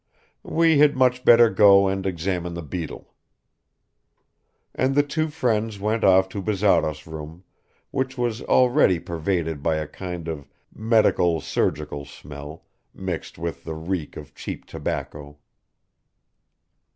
[0.41, 3.13] We had much better go and examine the beetle."
[4.73, 7.43] And the two friends went off to Bazarov's room,
[7.91, 14.17] which was already pervaded by a kind of medical surgical smell, mixed with the reek
[14.17, 15.37] of cheap tobacco.